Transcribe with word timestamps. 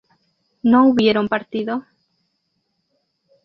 ¿no 0.63 0.87
hubieron 0.87 1.27
partido? 1.29 1.85